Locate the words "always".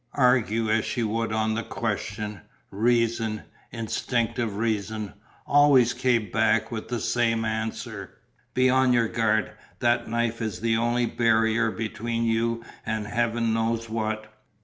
5.45-5.93